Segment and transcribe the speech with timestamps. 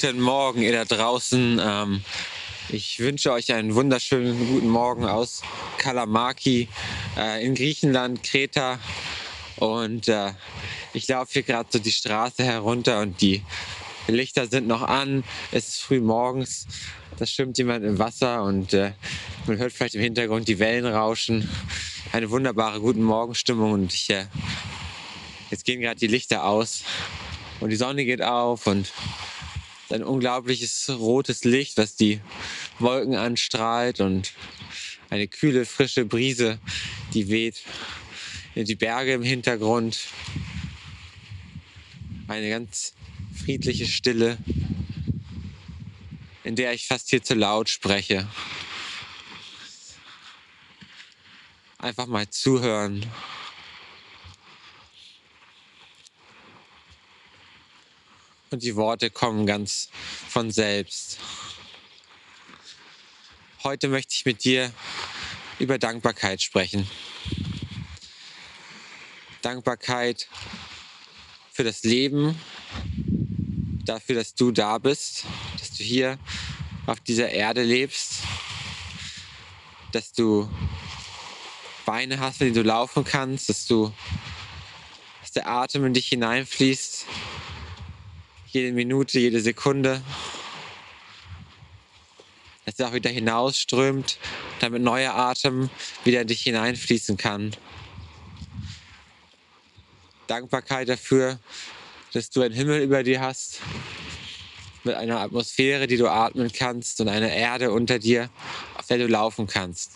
[0.00, 1.60] Guten Morgen, ihr da draußen.
[1.62, 2.02] Ähm,
[2.70, 5.42] ich wünsche euch einen wunderschönen guten Morgen aus
[5.76, 6.68] Kalamaki
[7.18, 8.78] äh, in Griechenland, Kreta.
[9.56, 10.32] Und äh,
[10.94, 13.42] ich laufe hier gerade so die Straße herunter und die
[14.08, 15.22] Lichter sind noch an.
[15.52, 16.66] Es ist früh morgens.
[17.18, 18.92] Da schwimmt jemand im Wasser und äh,
[19.46, 21.46] man hört vielleicht im Hintergrund die Wellen rauschen.
[22.12, 24.24] Eine wunderbare guten Morgenstimmung und ich, äh,
[25.50, 26.84] jetzt gehen gerade die Lichter aus
[27.60, 28.90] und die Sonne geht auf und
[29.92, 32.20] ein unglaubliches rotes Licht, was die
[32.78, 34.32] Wolken anstrahlt und
[35.10, 36.58] eine kühle, frische Brise,
[37.14, 37.62] die weht.
[38.54, 39.98] Die Berge im Hintergrund.
[42.28, 42.94] Eine ganz
[43.44, 44.38] friedliche Stille,
[46.44, 48.28] in der ich fast hier zu laut spreche.
[51.78, 53.06] Einfach mal zuhören.
[58.50, 59.88] Und die Worte kommen ganz
[60.28, 61.18] von selbst.
[63.62, 64.72] Heute möchte ich mit dir
[65.60, 66.88] über Dankbarkeit sprechen.
[69.42, 70.28] Dankbarkeit
[71.52, 72.40] für das Leben,
[73.84, 75.24] dafür, dass du da bist,
[75.58, 76.18] dass du hier
[76.86, 78.14] auf dieser Erde lebst,
[79.92, 80.50] dass du
[81.86, 83.92] Beine hast, mit denen du laufen kannst, dass du,
[85.20, 86.99] dass der Atem in dich hineinfließt,
[88.52, 90.02] jede Minute, jede Sekunde,
[92.64, 94.18] dass er auch wieder hinausströmt,
[94.58, 95.70] damit neuer Atem
[96.04, 97.54] wieder in dich hineinfließen kann.
[100.26, 101.38] Dankbarkeit dafür,
[102.12, 103.60] dass du einen Himmel über dir hast,
[104.82, 108.30] mit einer Atmosphäre, die du atmen kannst und einer Erde unter dir,
[108.76, 109.92] auf der du laufen kannst.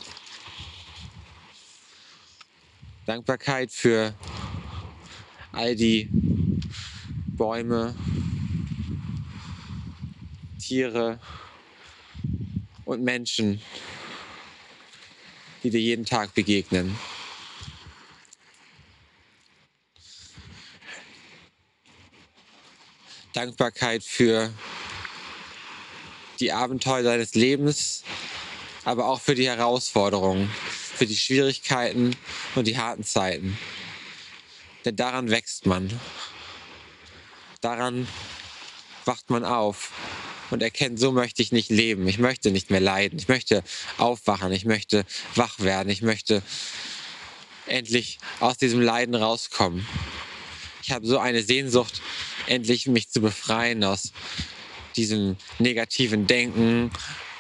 [3.07, 4.15] Dankbarkeit für
[5.53, 6.09] all die
[7.37, 7.95] Bäume,
[10.67, 11.19] Tiere
[12.85, 13.61] und Menschen,
[15.63, 16.99] die dir jeden Tag begegnen.
[23.33, 24.53] Dankbarkeit für
[26.41, 28.05] die Abenteuer deines Lebens,
[28.85, 30.51] aber auch für die Herausforderungen
[30.95, 32.17] für die Schwierigkeiten
[32.55, 33.59] und die harten Zeiten.
[34.85, 36.01] Denn daran wächst man.
[37.61, 38.07] Daran
[39.05, 39.91] wacht man auf
[40.51, 42.07] und erkennt, so möchte ich nicht leben.
[42.09, 43.19] Ich möchte nicht mehr leiden.
[43.19, 43.63] Ich möchte
[43.99, 44.53] aufwachen.
[44.53, 45.91] Ich möchte wach werden.
[45.91, 46.43] Ich möchte
[47.67, 49.87] endlich aus diesem Leiden rauskommen.
[50.83, 52.03] Ich habe so eine Sehnsucht,
[52.47, 54.13] endlich mich zu befreien aus
[54.97, 56.91] diesem negativen Denken,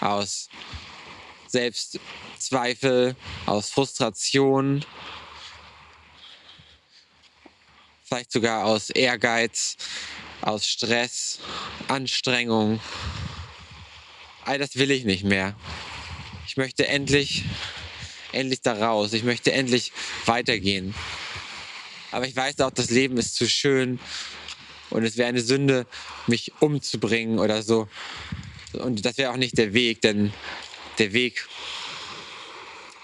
[0.00, 0.48] aus
[1.47, 3.14] Selbstzweifel,
[3.47, 4.84] aus Frustration,
[8.04, 9.76] vielleicht sogar aus Ehrgeiz,
[10.44, 11.38] aus Stress,
[11.88, 12.81] Anstrengung.
[14.44, 15.56] All das will ich nicht mehr.
[16.47, 17.44] Ich möchte endlich,
[18.32, 19.15] endlich da raus.
[19.15, 19.93] Ich möchte endlich
[20.27, 20.94] weitergehen.
[22.10, 23.99] Aber ich weiß auch, das Leben ist zu schön
[24.91, 25.87] und es wäre eine Sünde,
[26.27, 27.88] mich umzubringen oder so.
[28.75, 30.32] Und das wäre auch nicht der Weg, denn
[30.99, 31.49] der Weg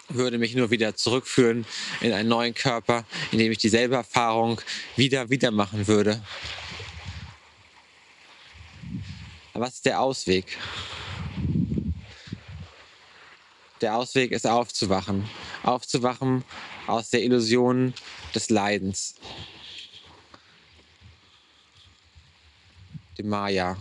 [0.09, 1.65] würde mich nur wieder zurückführen
[2.01, 4.61] in einen neuen Körper, in dem ich dieselbe Erfahrung
[4.97, 6.23] wieder, wieder machen würde.
[9.50, 10.59] Aber was ist der Ausweg?
[13.81, 15.29] Der Ausweg ist aufzuwachen.
[15.63, 16.45] Aufzuwachen
[16.87, 17.95] aus der Illusion
[18.35, 19.15] des Leidens.
[23.19, 23.77] Dem Maya.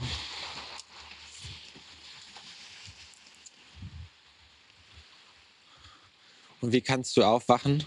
[6.61, 7.85] Und wie kannst du aufwachen?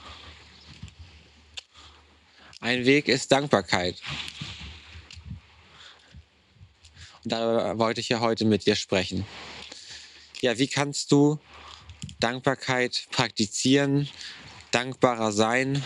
[2.61, 4.01] Ein Weg ist Dankbarkeit.
[7.25, 9.25] Und darüber wollte ich ja heute mit dir sprechen.
[10.41, 11.39] Ja, wie kannst du
[12.19, 14.09] Dankbarkeit praktizieren,
[14.73, 15.83] dankbarer sein?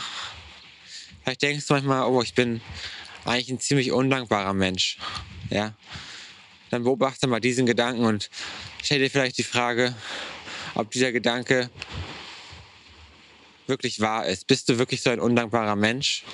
[1.23, 2.61] Vielleicht denkst du manchmal, oh, ich bin
[3.25, 4.99] eigentlich ein ziemlich undankbarer Mensch.
[5.51, 5.75] Ja,
[6.71, 8.31] dann beobachte mal diesen Gedanken und
[8.83, 9.95] stell dir vielleicht die Frage,
[10.75, 11.71] ob dieser Gedanke
[13.67, 14.47] wirklich wahr ist.
[14.47, 16.25] Bist du wirklich so ein undankbarer Mensch?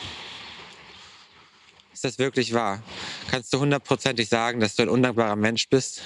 [2.02, 2.82] Ist das wirklich wahr?
[3.30, 6.02] Kannst du hundertprozentig sagen, dass du ein undankbarer Mensch bist?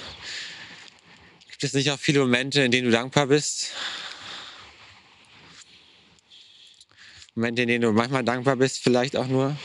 [1.49, 3.71] Gibt es nicht auch viele Momente, in denen du dankbar bist?
[7.33, 9.57] Momente, in denen du manchmal dankbar bist, vielleicht auch nur?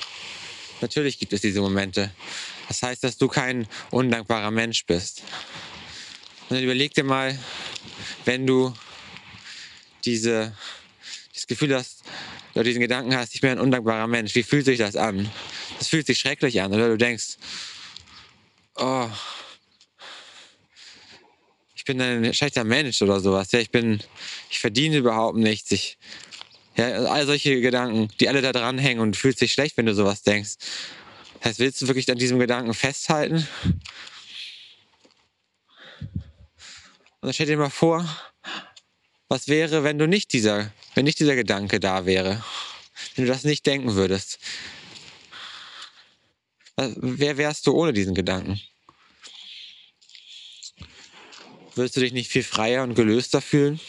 [0.81, 2.11] Natürlich gibt es diese Momente.
[2.67, 5.23] Das heißt, dass du kein undankbarer Mensch bist.
[6.49, 7.38] Und dann überleg dir mal,
[8.25, 8.73] wenn du
[10.06, 10.56] diese
[11.34, 12.05] das Gefühl hast,
[12.55, 15.31] oder diesen Gedanken hast, ich bin ein undankbarer Mensch, wie fühlt sich das an?
[15.82, 16.73] Das fühlt sich schrecklich an.
[16.73, 17.38] Oder du denkst,
[18.76, 19.08] oh,
[21.75, 23.50] ich bin ein schlechter Mensch oder sowas.
[23.50, 24.00] Ja, ich bin,
[24.49, 25.73] ich verdiene überhaupt nichts.
[25.73, 25.99] Ich,
[26.76, 29.93] ja, all solche Gedanken, die alle da dranhängen und du fühlst dich schlecht, wenn du
[29.93, 30.52] sowas denkst.
[31.40, 33.49] Das heißt, willst du wirklich an diesem Gedanken festhalten?
[36.00, 36.23] Und
[37.23, 38.08] dann stell dir mal vor,
[39.26, 42.44] was wäre, wenn du nicht dieser, wenn nicht dieser Gedanke da wäre?
[43.17, 44.38] Wenn du das nicht denken würdest?
[46.76, 48.60] Wer wärst du ohne diesen Gedanken?
[51.74, 53.80] Würdest du dich nicht viel freier und gelöster fühlen?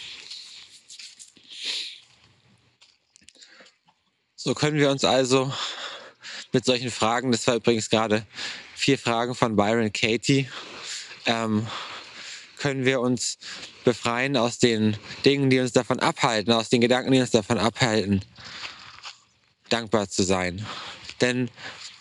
[4.36, 5.54] So können wir uns also
[6.52, 8.26] mit solchen Fragen, das war übrigens gerade
[8.76, 10.50] vier Fragen von Byron Katie,
[11.26, 11.68] ähm,
[12.58, 13.38] können wir uns
[13.84, 18.24] befreien aus den Dingen, die uns davon abhalten, aus den Gedanken, die uns davon abhalten,
[19.70, 20.66] dankbar zu sein.
[21.22, 21.50] Denn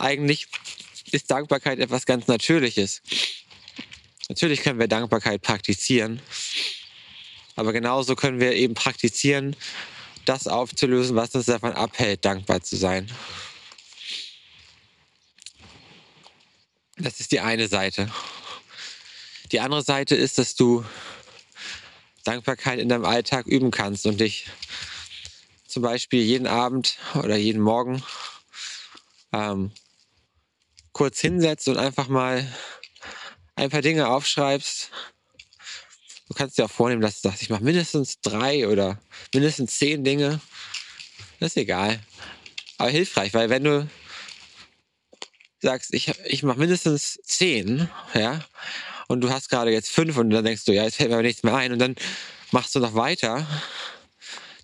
[0.02, 0.48] eigentlich
[1.12, 3.02] ist Dankbarkeit etwas ganz Natürliches.
[4.28, 6.20] Natürlich können wir Dankbarkeit praktizieren,
[7.54, 9.56] aber genauso können wir eben praktizieren,
[10.24, 13.10] das aufzulösen, was uns davon abhält, dankbar zu sein.
[16.96, 18.10] Das ist die eine Seite.
[19.50, 20.84] Die andere Seite ist, dass du
[22.24, 24.46] Dankbarkeit in deinem Alltag üben kannst und dich
[25.66, 28.02] zum Beispiel jeden Abend oder jeden Morgen
[29.32, 29.72] ähm,
[31.02, 32.46] kurz hinsetzt und einfach mal
[33.56, 34.88] ein paar Dinge aufschreibst.
[36.28, 39.00] Du kannst dir auch vornehmen, dass du sagst, ich mache mindestens drei oder
[39.34, 40.40] mindestens zehn Dinge.
[41.40, 41.98] Das ist egal.
[42.78, 43.90] Aber hilfreich, weil wenn du
[45.58, 48.44] sagst, ich, ich mache mindestens zehn, ja,
[49.08, 51.24] und du hast gerade jetzt fünf und dann denkst du, ja, jetzt fällt mir aber
[51.24, 51.96] nichts mehr ein und dann
[52.52, 53.44] machst du noch weiter,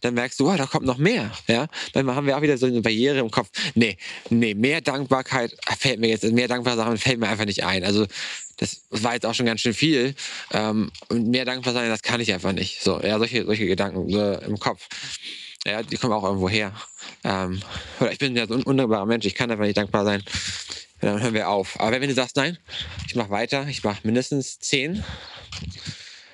[0.00, 1.30] dann merkst du, oh, da kommt noch mehr.
[1.46, 1.68] Ja?
[1.92, 3.48] Dann haben wir auch wieder so eine Barriere im Kopf.
[3.74, 3.96] Nee,
[4.30, 7.84] nee, mehr Dankbarkeit fällt mir jetzt, mehr dankbare Sachen fällt mir einfach nicht ein.
[7.84, 8.06] Also
[8.56, 10.14] das war jetzt auch schon ganz schön viel.
[10.52, 12.82] Ähm, und mehr dankbar sein, das kann ich einfach nicht.
[12.82, 14.88] So, ja, solche, solche Gedanken so im Kopf.
[15.66, 16.72] Ja, die kommen auch irgendwo her.
[17.24, 17.60] Ähm,
[18.00, 20.22] oder ich bin ja so ein undankbarer Mensch, ich kann einfach nicht dankbar sein
[21.00, 21.78] dann hören wir auf.
[21.80, 22.58] Aber wenn du sagst, nein,
[23.06, 25.04] ich mache weiter, ich mache mindestens zehn,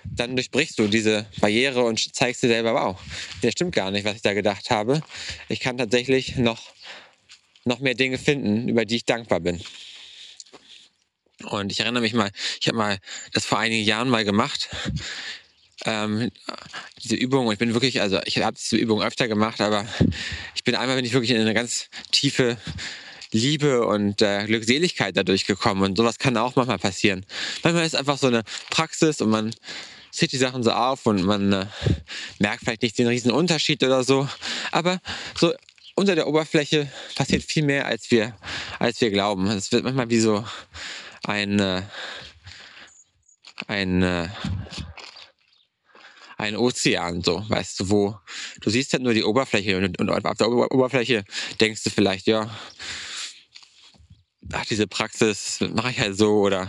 [0.05, 3.01] dann durchbrichst du diese Barriere und zeigst dir selber, wow,
[3.43, 5.03] das stimmt gar nicht, was ich da gedacht habe.
[5.49, 6.63] Ich kann tatsächlich noch,
[7.65, 9.61] noch mehr Dinge finden, über die ich dankbar bin.
[11.45, 12.31] Und ich erinnere mich mal,
[12.61, 12.99] ich habe mal
[13.33, 14.69] das vor einigen Jahren mal gemacht.
[15.85, 16.31] Ähm,
[17.03, 19.87] diese Übung, und ich bin wirklich, also ich habe diese Übung öfter gemacht, aber
[20.55, 22.57] ich bin einmal bin ich wirklich in eine ganz tiefe
[23.35, 25.83] Liebe und äh, Glückseligkeit dadurch gekommen.
[25.83, 27.27] Und sowas kann auch manchmal passieren.
[27.63, 29.55] Manchmal ist einfach so eine Praxis und man
[30.13, 31.67] zieht die Sachen so auf und man äh,
[32.39, 34.29] merkt vielleicht nicht den riesen Unterschied oder so.
[34.71, 35.01] Aber
[35.37, 35.53] so
[35.97, 38.37] unter der Oberfläche passiert viel mehr, als wir,
[38.79, 39.49] als wir glauben.
[39.49, 40.45] Es wird manchmal wie so
[41.25, 41.83] ein, äh,
[43.67, 44.29] ein, äh,
[46.37, 48.17] ein Ozean, so, weißt du, wo
[48.61, 51.25] du siehst halt nur die Oberfläche und, und auf der Oberfläche
[51.61, 52.51] denkst du vielleicht, ja,
[54.53, 56.69] ach, diese Praxis mache ich halt so oder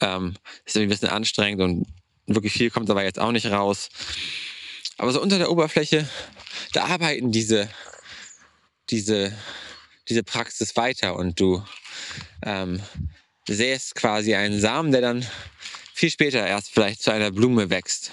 [0.00, 0.34] ähm,
[0.64, 1.86] ist irgendwie ein bisschen anstrengend und
[2.26, 3.88] wirklich viel kommt aber jetzt auch nicht raus.
[4.98, 6.08] Aber so unter der Oberfläche,
[6.72, 7.68] da arbeiten diese,
[8.90, 9.36] diese,
[10.08, 11.62] diese Praxis weiter und du
[12.42, 12.80] ähm,
[13.48, 15.26] säst quasi einen Samen, der dann
[15.92, 18.12] viel später erst vielleicht zu einer Blume wächst,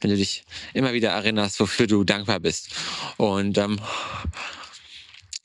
[0.00, 0.44] wenn du dich
[0.74, 2.70] immer wieder erinnerst, wofür du dankbar bist.
[3.16, 3.80] Und ähm,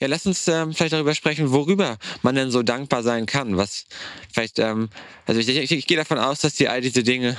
[0.00, 3.56] ja, lass uns ähm, vielleicht darüber sprechen, worüber man denn so dankbar sein kann.
[3.56, 3.86] Was
[4.32, 4.90] vielleicht, ähm,
[5.26, 7.36] also ich, ich, ich gehe davon aus, dass dir all diese Dinge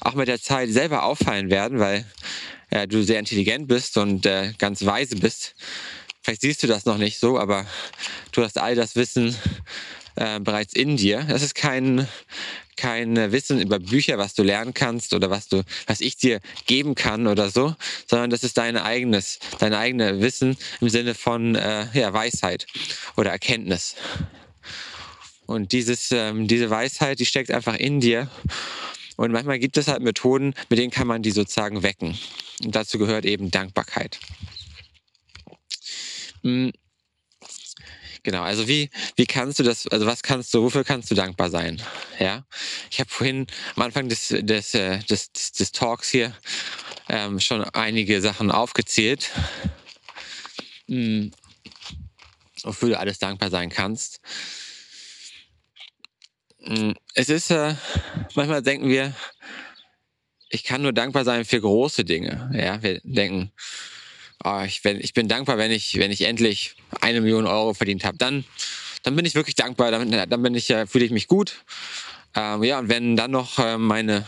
[0.00, 2.04] auch mit der Zeit selber auffallen werden, weil
[2.70, 5.54] äh, du sehr intelligent bist und äh, ganz weise bist.
[6.20, 7.66] Vielleicht siehst du das noch nicht so, aber
[8.32, 9.34] du hast all das Wissen
[10.16, 11.24] äh, bereits in dir.
[11.28, 12.08] Das ist kein,
[12.76, 16.94] kein Wissen über Bücher, was du lernen kannst oder was du, was ich dir geben
[16.94, 17.74] kann oder so,
[18.06, 22.66] sondern das ist dein eigenes, dein eigenes Wissen im Sinne von äh, ja, Weisheit
[23.16, 23.96] oder Erkenntnis.
[25.46, 28.30] Und dieses, ähm, diese Weisheit, die steckt einfach in dir.
[29.16, 32.18] Und manchmal gibt es halt Methoden, mit denen kann man die sozusagen wecken.
[32.64, 34.18] Und dazu gehört eben Dankbarkeit.
[36.42, 36.72] Hm.
[38.24, 41.50] Genau, also wie, wie kannst du das, also was kannst du, wofür kannst du dankbar
[41.50, 41.80] sein?
[42.18, 42.46] Ja,
[42.90, 46.34] ich habe vorhin am Anfang des, des, äh, des, des, des Talks hier
[47.10, 49.30] ähm, schon einige Sachen aufgezählt,
[50.88, 51.32] hm,
[52.62, 54.20] wofür du alles dankbar sein kannst.
[56.60, 57.74] Hm, es ist, äh,
[58.34, 59.14] manchmal denken wir,
[60.48, 62.50] ich kann nur dankbar sein für große Dinge.
[62.54, 63.52] Ja, wir denken,
[64.42, 68.04] oh, ich, bin, ich bin dankbar, wenn ich, wenn ich endlich eine Million Euro verdient
[68.04, 68.18] habe.
[68.18, 68.44] Dann,
[69.02, 71.64] dann bin ich wirklich dankbar, dann, dann bin ich, fühle ich mich gut.
[72.34, 74.26] Ähm, ja, und wenn dann noch äh, meine,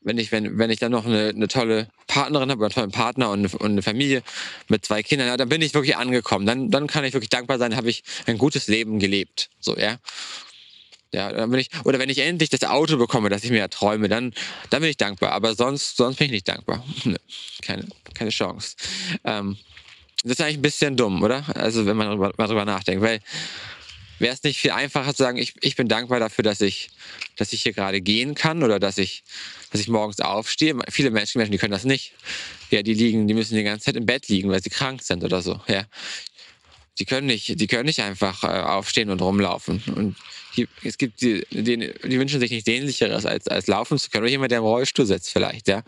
[0.00, 3.30] wenn ich, wenn, wenn ich dann noch eine, eine tolle Partnerin habe, einen tollen Partner
[3.30, 4.22] und eine, und eine Familie
[4.68, 6.46] mit zwei Kindern, ja, dann bin ich wirklich angekommen.
[6.46, 9.50] Dann, dann kann ich wirklich dankbar sein, habe ich ein gutes Leben gelebt.
[9.60, 9.98] So, ja.
[11.12, 14.08] Ja, dann bin ich, oder wenn ich endlich das Auto bekomme, das ich mir träume,
[14.08, 14.34] dann,
[14.68, 15.32] dann bin ich dankbar.
[15.32, 16.84] Aber sonst, sonst bin ich nicht dankbar.
[17.62, 18.76] Keine, keine Chance.
[19.24, 19.56] Ähm,
[20.22, 21.44] das ist eigentlich ein bisschen dumm, oder?
[21.56, 23.20] Also, wenn man darüber, mal drüber nachdenkt, weil
[24.18, 26.90] wäre es nicht viel einfacher zu sagen, ich, ich bin dankbar dafür, dass ich,
[27.36, 29.22] dass ich hier gerade gehen kann oder dass ich,
[29.70, 30.76] dass ich morgens aufstehe.
[30.90, 32.12] Viele Menschen, Menschen, die können das nicht.
[32.70, 35.24] Ja, die liegen, die müssen die ganze Zeit im Bett liegen, weil sie krank sind
[35.24, 35.60] oder so.
[35.68, 35.84] Ja,
[36.98, 39.82] die können nicht, die können nicht einfach äh, aufstehen und rumlaufen.
[39.94, 40.16] Und
[40.82, 44.24] es gibt die, die, die wünschen sich nichts Sehnlicheres, als, als laufen zu können.
[44.24, 45.82] Oder jemand, der im Rollstuhl sitzt vielleicht, ja.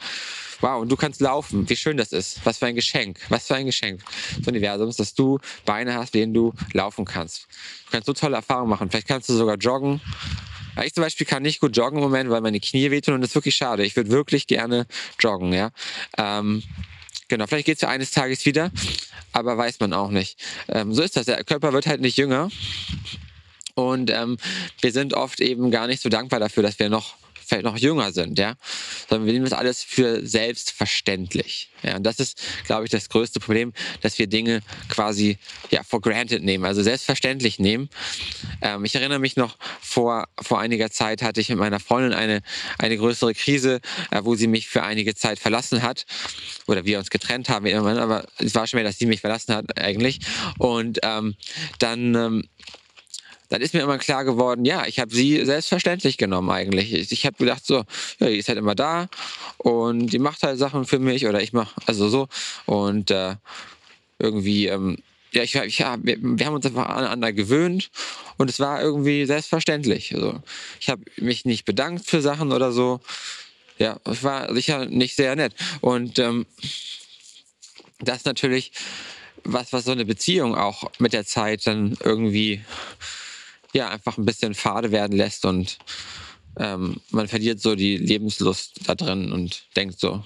[0.60, 1.68] Wow, und du kannst laufen.
[1.68, 2.40] Wie schön das ist.
[2.44, 3.18] Was für ein Geschenk.
[3.30, 4.02] Was für ein Geschenk
[4.38, 7.46] des Universums, dass du Beine hast, denen du laufen kannst.
[7.86, 8.90] Du kannst so tolle Erfahrungen machen.
[8.90, 10.00] Vielleicht kannst du sogar joggen.
[10.84, 13.30] Ich zum Beispiel kann nicht gut joggen im Moment, weil meine Knie wehtun und das
[13.30, 13.84] ist wirklich schade.
[13.84, 14.86] Ich würde wirklich gerne
[15.18, 15.70] joggen, ja.
[16.16, 16.62] Ähm,
[17.30, 18.72] Genau, vielleicht geht es ja eines Tages wieder,
[19.30, 20.36] aber weiß man auch nicht.
[20.68, 21.26] Ähm, so ist das.
[21.26, 22.50] Der Körper wird halt nicht jünger.
[23.80, 24.36] Und ähm,
[24.80, 27.14] wir sind oft eben gar nicht so dankbar dafür, dass wir noch
[27.50, 28.54] vielleicht noch jünger sind, ja,
[29.08, 31.68] sondern wir nehmen das alles für selbstverständlich.
[31.82, 33.72] Ja, und das ist, glaube ich, das größte Problem,
[34.02, 35.36] dass wir Dinge quasi
[35.70, 37.88] ja for granted nehmen, also selbstverständlich nehmen.
[38.62, 42.42] Ähm, ich erinnere mich noch vor vor einiger Zeit hatte ich mit meiner Freundin eine
[42.78, 43.80] eine größere Krise,
[44.12, 46.06] äh, wo sie mich für einige Zeit verlassen hat
[46.68, 49.76] oder wir uns getrennt haben, aber es war schon mehr, dass sie mich verlassen hat
[49.76, 50.20] eigentlich.
[50.58, 51.34] Und ähm,
[51.80, 52.48] dann ähm,
[53.50, 56.92] dann ist mir immer klar geworden, ja, ich habe sie selbstverständlich genommen eigentlich.
[56.94, 57.84] Ich, ich habe gedacht so,
[58.18, 59.08] ja, die ist halt immer da
[59.58, 62.28] und die macht halt Sachen für mich oder ich mache also so
[62.66, 63.34] und äh,
[64.18, 64.98] irgendwie ähm,
[65.32, 67.90] ja, ich, ich, ja, wir, wir haben uns einfach aneinander gewöhnt
[68.36, 70.14] und es war irgendwie selbstverständlich.
[70.14, 70.42] Also,
[70.80, 73.00] ich habe mich nicht bedankt für Sachen oder so.
[73.78, 75.54] Ja, es war sicher nicht sehr nett.
[75.80, 76.46] Und ähm,
[78.00, 78.72] das natürlich
[79.44, 82.62] was, was so eine Beziehung auch mit der Zeit dann irgendwie
[83.72, 85.78] ja einfach ein bisschen fade werden lässt und
[86.58, 90.24] ähm, man verliert so die Lebenslust da drin und denkt so,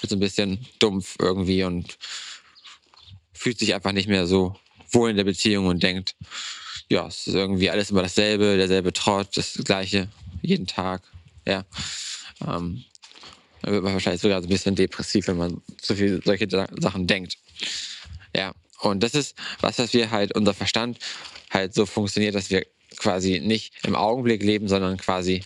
[0.00, 1.98] wird so ein bisschen dumpf irgendwie und
[3.32, 4.56] fühlt sich einfach nicht mehr so
[4.90, 6.14] wohl in der Beziehung und denkt,
[6.88, 10.08] ja, es ist irgendwie alles immer dasselbe, derselbe Trott, das gleiche,
[10.42, 11.02] jeden Tag,
[11.46, 11.64] ja.
[12.40, 12.84] Ähm,
[13.62, 17.06] dann wird man wahrscheinlich sogar so ein bisschen depressiv, wenn man so viel solche Sachen
[17.06, 17.36] denkt.
[18.34, 20.98] Ja, und das ist was, was wir halt, unser Verstand
[21.50, 22.64] halt so funktioniert, dass wir
[22.98, 25.42] quasi nicht im Augenblick leben, sondern quasi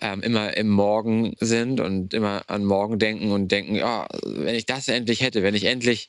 [0.00, 4.66] ähm, immer im Morgen sind und immer an morgen denken und denken, oh, wenn ich
[4.66, 6.08] das endlich hätte, wenn ich endlich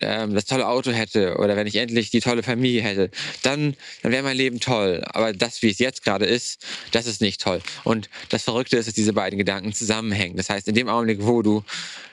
[0.00, 3.10] ähm, das tolle Auto hätte oder wenn ich endlich die tolle Familie hätte,
[3.42, 5.02] dann, dann wäre mein Leben toll.
[5.06, 7.60] Aber das, wie es jetzt gerade ist, das ist nicht toll.
[7.82, 10.36] Und das Verrückte ist, dass diese beiden Gedanken zusammenhängen.
[10.36, 11.64] Das heißt, in dem Augenblick, wo du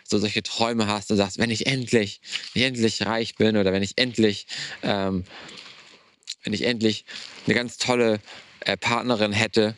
[0.04, 2.22] so solche Träume hast und sagst, wenn ich endlich,
[2.54, 4.48] wenn ich endlich reich bin oder wenn ich endlich
[4.82, 5.26] ähm,
[6.48, 7.04] wenn ich endlich
[7.46, 8.22] eine ganz tolle
[8.62, 9.75] äh, Partnerin hätte,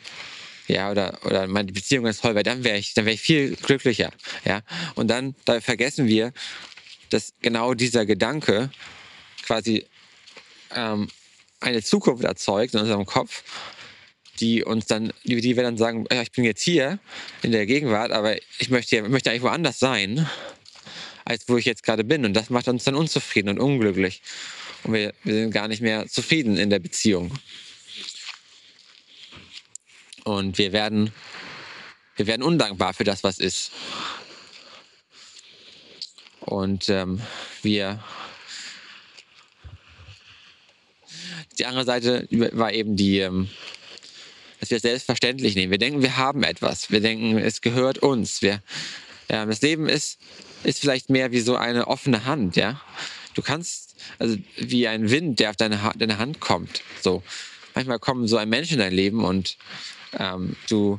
[0.68, 3.56] ja, oder, oder meine Beziehung ganz toll wäre, dann wäre ich, dann wäre ich viel
[3.56, 4.12] glücklicher,
[4.44, 4.60] ja.
[4.94, 6.32] Und dann, da vergessen wir,
[7.08, 8.70] dass genau dieser Gedanke
[9.42, 9.84] quasi
[10.72, 11.08] ähm,
[11.58, 13.42] eine Zukunft erzeugt in unserem Kopf,
[14.38, 17.00] die uns dann, die, die wir dann sagen, ja, ich bin jetzt hier
[17.42, 20.24] in der Gegenwart, aber ich möchte, ich möchte eigentlich woanders sein,
[21.24, 22.24] als wo ich jetzt gerade bin.
[22.24, 24.22] Und das macht uns dann unzufrieden und unglücklich.
[24.84, 27.32] Und wir, wir sind gar nicht mehr zufrieden in der Beziehung.
[30.24, 31.12] Und wir werden,
[32.16, 33.72] wir werden undankbar für das, was ist.
[36.40, 37.20] Und ähm,
[37.62, 38.02] wir.
[41.58, 43.50] Die andere Seite war eben die, ähm,
[44.60, 45.70] dass wir es selbstverständlich nehmen.
[45.70, 46.90] Wir denken, wir haben etwas.
[46.90, 48.40] Wir denken, es gehört uns.
[48.40, 48.62] Wir,
[49.30, 50.18] ja, das Leben ist,
[50.64, 52.80] ist vielleicht mehr wie so eine offene Hand, ja.
[53.34, 56.82] Du kannst, also wie ein Wind, der auf deine, ha deine Hand kommt.
[57.00, 57.22] So.
[57.74, 59.56] Manchmal kommen so ein Mensch in dein Leben und
[60.18, 60.98] ähm, du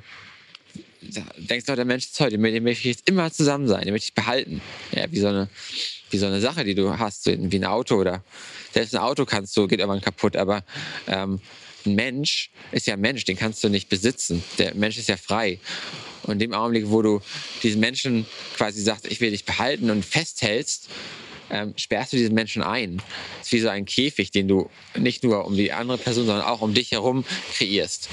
[1.02, 3.94] denkst doch, der Mensch ist heute, mit dem möchte ich jetzt immer zusammen sein, den
[3.94, 4.62] möchte ich behalten.
[4.92, 5.50] Ja, wie so eine,
[6.10, 8.24] wie so eine Sache, die du hast, so wie ein Auto oder
[8.72, 10.64] selbst ein Auto kannst du, geht irgendwann kaputt, aber
[11.08, 11.42] ähm,
[11.86, 14.44] ein Mensch ist ja ein Mensch, den kannst du nicht besitzen.
[14.60, 15.60] Der Mensch ist ja frei.
[16.24, 17.22] Und in dem Augenblick, wo du
[17.64, 20.88] diesen Menschen quasi sagst, ich will dich behalten und festhältst,
[21.51, 22.98] ähm, sperrst du diesen Menschen ein.
[23.39, 26.46] Das ist wie so ein Käfig, den du nicht nur um die andere Person, sondern
[26.46, 28.10] auch um dich herum kreierst.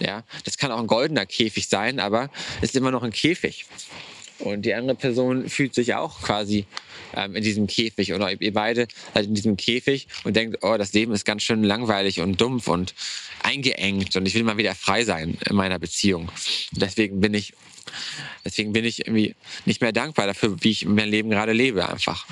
[0.00, 2.30] Ja, das kann auch ein goldener Käfig sein, aber
[2.62, 3.66] es ist immer noch ein Käfig.
[4.38, 6.64] Und die andere Person fühlt sich auch quasi
[7.14, 10.94] ähm, in diesem Käfig oder ihr beide seid in diesem Käfig und denkt, oh, das
[10.94, 12.94] Leben ist ganz schön langweilig und dumpf und
[13.42, 16.30] eingeengt und ich will mal wieder frei sein in meiner Beziehung.
[16.72, 17.52] Deswegen bin ich,
[18.44, 19.34] deswegen bin ich irgendwie
[19.64, 22.26] nicht mehr dankbar dafür, wie ich mein Leben gerade lebe einfach.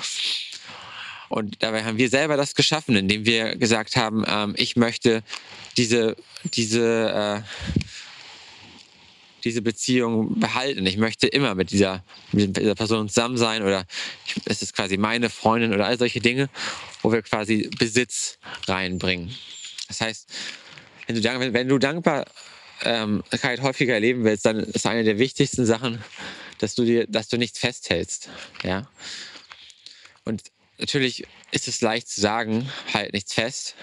[1.29, 5.23] Und dabei haben wir selber das geschaffen, indem wir gesagt haben, ähm, ich möchte
[5.77, 6.15] diese,
[6.55, 7.81] diese, äh,
[9.43, 10.85] diese Beziehung behalten.
[10.85, 13.85] Ich möchte immer mit dieser, mit dieser Person zusammen sein oder
[14.25, 16.49] ich, es ist quasi meine Freundin oder all solche Dinge,
[17.03, 19.33] wo wir quasi Besitz reinbringen.
[19.87, 20.29] Das heißt,
[21.07, 21.77] wenn du, wenn, du
[22.83, 26.03] Dankbarkeit ähm, häufiger erleben willst, dann ist eine der wichtigsten Sachen,
[26.59, 28.29] dass du dir, dass du nichts festhältst.
[28.63, 28.89] Ja.
[30.25, 30.43] Und
[30.77, 33.75] natürlich ist es leicht zu sagen, halt nichts fest,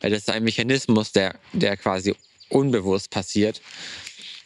[0.00, 2.14] weil das ist ein Mechanismus, der, der quasi
[2.48, 3.60] unbewusst passiert.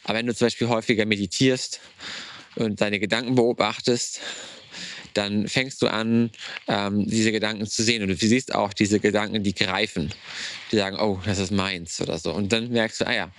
[0.05, 1.81] Aber wenn du zum Beispiel häufiger meditierst
[2.55, 4.21] und deine Gedanken beobachtest,
[5.17, 6.31] dann fängst du an,
[6.69, 8.03] ähm, diese Gedanken zu sehen.
[8.03, 10.13] Und du siehst auch diese Gedanken, die greifen.
[10.71, 12.33] Die sagen, oh, das ist meins oder so.
[12.33, 13.33] Und dann merkst du, ah ja,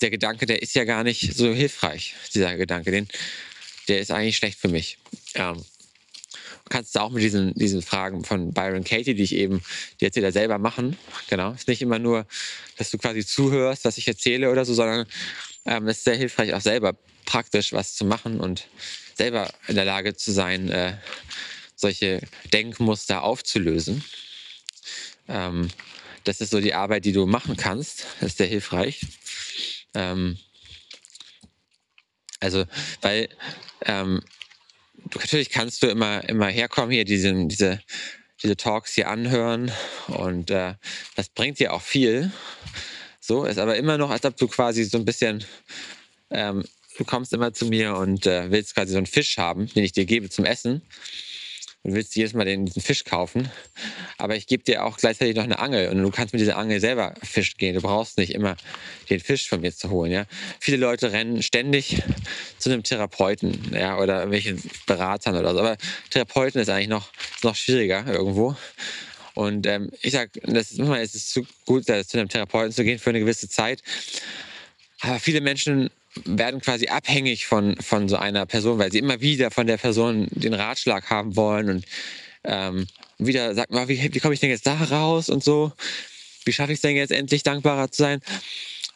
[0.00, 2.90] der Gedanke, der ist ja gar nicht so hilfreich, dieser Gedanke.
[2.90, 3.08] Den,
[3.88, 4.98] der ist eigentlich schlecht für mich.
[5.34, 5.62] Ähm,
[6.68, 9.62] kannst du auch mit diesen, diesen Fragen von Byron Katie, die ich eben,
[10.00, 10.96] die Erzähler selber machen.
[11.28, 11.52] Genau.
[11.52, 12.26] Es ist nicht immer nur,
[12.76, 15.06] dass du quasi zuhörst, was ich erzähle oder so, sondern
[15.64, 16.94] ähm, es ist sehr hilfreich, auch selber
[17.24, 18.68] praktisch was zu machen und
[19.16, 20.96] selber in der Lage zu sein, äh,
[21.74, 22.20] solche
[22.52, 24.04] Denkmuster aufzulösen.
[25.28, 25.68] Ähm,
[26.24, 28.06] das ist so die Arbeit, die du machen kannst.
[28.20, 29.00] Das ist sehr hilfreich.
[29.94, 30.38] Ähm,
[32.40, 32.64] also,
[33.00, 33.28] weil
[33.84, 34.22] ähm,
[35.14, 37.80] natürlich kannst du immer, immer herkommen, hier diese, diese,
[38.42, 39.72] diese Talks hier anhören
[40.08, 40.74] und äh,
[41.14, 42.30] das bringt dir auch viel.
[43.20, 45.44] So, ist aber immer noch, als ob du quasi so ein bisschen,
[46.30, 46.64] ähm,
[46.98, 49.92] du kommst immer zu mir und äh, willst quasi so einen Fisch haben, den ich
[49.92, 50.82] dir gebe zum Essen
[51.86, 53.48] und willst jedes Mal den, diesen Fisch kaufen.
[54.18, 56.80] Aber ich gebe dir auch gleichzeitig noch eine Angel und du kannst mit dieser Angel
[56.80, 57.74] selber fischen gehen.
[57.74, 58.56] Du brauchst nicht immer
[59.08, 60.10] den Fisch von mir zu holen.
[60.10, 60.26] Ja?
[60.58, 62.02] Viele Leute rennen ständig
[62.58, 65.60] zu einem Therapeuten ja, oder irgendwelchen Beratern oder so.
[65.60, 65.76] Aber
[66.10, 68.56] Therapeuten ist eigentlich noch, ist noch schwieriger irgendwo.
[69.34, 73.10] Und ähm, ich sage, das ist, es zu gut, zu einem Therapeuten zu gehen für
[73.10, 73.82] eine gewisse Zeit.
[75.00, 75.90] Aber viele Menschen
[76.24, 80.28] werden quasi abhängig von, von so einer Person, weil sie immer wieder von der Person
[80.30, 81.84] den Ratschlag haben wollen und
[82.44, 82.86] ähm,
[83.18, 85.72] wieder sagt man, wie, wie komme ich denn jetzt da raus und so?
[86.44, 88.20] Wie schaffe ich es denn jetzt endlich dankbarer zu sein?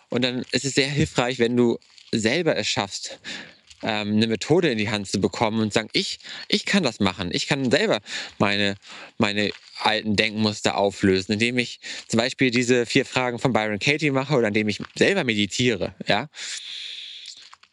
[0.08, 1.78] Und dann ist es sehr hilfreich, wenn du
[2.12, 3.18] selber es schaffst,
[3.82, 7.30] ähm, eine Methode in die Hand zu bekommen und sagen, ich, ich kann das machen.
[7.32, 8.00] Ich kann selber
[8.38, 8.76] meine,
[9.18, 14.34] meine alten Denkmuster auflösen, indem ich zum Beispiel diese vier Fragen von Byron Katie mache
[14.34, 15.94] oder indem ich selber meditiere.
[16.06, 16.28] Ja,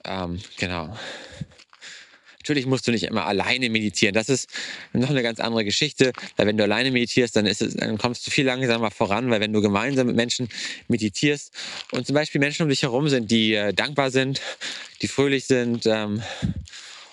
[0.08, 0.96] ähm, genau.
[2.48, 4.14] Natürlich musst du nicht immer alleine meditieren.
[4.14, 4.50] Das ist
[4.94, 8.32] noch eine ganz andere Geschichte, weil wenn du alleine meditierst, dann, es, dann kommst du
[8.32, 10.48] viel langsamer voran, weil wenn du gemeinsam mit Menschen
[10.88, 11.52] meditierst
[11.92, 14.40] und zum Beispiel Menschen um dich herum sind, die äh, dankbar sind,
[15.02, 16.24] die fröhlich sind ähm,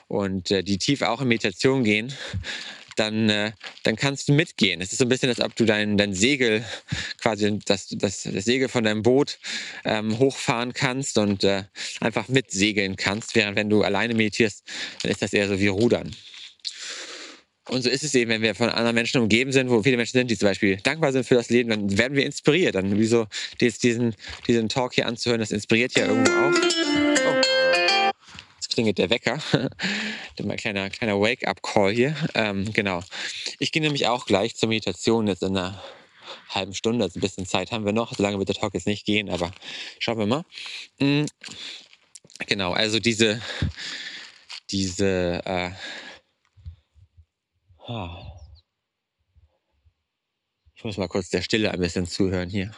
[0.07, 2.13] und äh, die tief auch in Meditation gehen,
[2.97, 3.53] dann, äh,
[3.83, 4.81] dann kannst du mitgehen.
[4.81, 6.65] Es ist so ein bisschen, als ob du dein, dein Segel,
[7.21, 9.39] quasi das, das, das Segel von deinem Boot
[9.85, 11.65] ähm, hochfahren kannst und äh,
[12.01, 14.65] einfach mitsegeln kannst, während wenn du alleine meditierst,
[15.03, 16.15] dann ist das eher so wie Rudern.
[17.69, 20.19] Und so ist es eben, wenn wir von anderen Menschen umgeben sind, wo viele Menschen
[20.19, 22.75] sind, die zum Beispiel dankbar sind für das Leben, dann werden wir inspiriert.
[22.75, 23.27] Dann wieso
[23.61, 24.15] diesen,
[24.47, 26.74] diesen Talk hier anzuhören, das inspiriert ja irgendwo auch.
[28.75, 29.39] Klingelt der Wecker.
[30.43, 32.17] Mein kleiner, kleiner Wake-up-Call hier.
[32.35, 33.05] Ähm, genau.
[33.61, 35.81] Ich gehe nämlich auch gleich zur Meditation jetzt in einer
[36.49, 37.05] halben Stunde.
[37.05, 38.17] Also ein bisschen Zeit haben wir noch.
[38.17, 39.53] So lange wird der Talk jetzt nicht gehen, aber
[40.01, 40.45] schauen wir mal.
[40.99, 41.27] Mhm.
[42.49, 43.41] Genau, also diese,
[44.71, 45.71] diese, äh,
[50.75, 52.73] ich muss mal kurz der Stille ein bisschen zuhören hier.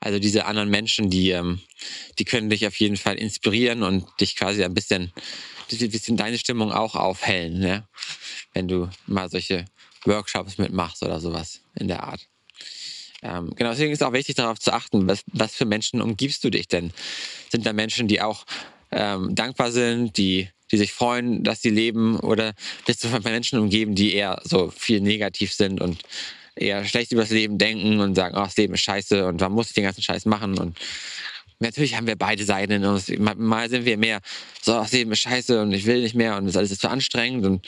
[0.00, 1.60] Also diese anderen Menschen, die, ähm,
[2.18, 5.12] die können dich auf jeden Fall inspirieren und dich quasi ein bisschen,
[5.70, 7.88] ein bisschen deine Stimmung auch aufhellen, ne?
[8.52, 9.64] wenn du mal solche
[10.04, 12.26] Workshops mitmachst oder sowas in der Art.
[13.22, 16.50] Ähm, genau, deswegen ist auch wichtig darauf zu achten, was, was für Menschen umgibst du
[16.50, 16.92] dich denn?
[17.50, 18.44] Sind da Menschen, die auch
[18.90, 22.54] ähm, dankbar sind, die, die sich freuen, dass sie leben oder
[22.86, 26.02] bist du von Menschen umgeben, die eher so viel negativ sind und
[26.56, 29.54] eher schlecht über das Leben denken und sagen, oh, das Leben ist scheiße und warum
[29.54, 30.78] muss ich den ganzen Scheiß machen und
[31.58, 33.08] natürlich haben wir beide Seiten in uns.
[33.18, 34.20] Mal sind wir mehr
[34.62, 36.88] so, das Leben ist scheiße und ich will nicht mehr und das alles ist zu
[36.88, 37.66] anstrengend und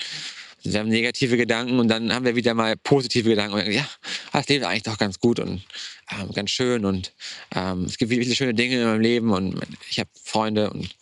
[0.64, 3.88] wir haben negative Gedanken und dann haben wir wieder mal positive Gedanken und ja,
[4.32, 5.62] das Leben ist eigentlich doch ganz gut und
[6.10, 7.12] ähm, ganz schön und
[7.54, 10.96] ähm, es gibt viele schöne Dinge in meinem Leben und ich habe Freunde und